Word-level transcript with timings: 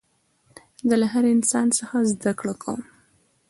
زه 0.87 0.95
له 1.01 1.07
هر 1.13 1.23
انسان 1.35 1.67
څخه 1.79 1.95
زدکړه 2.11 2.53
کوم. 2.63 2.81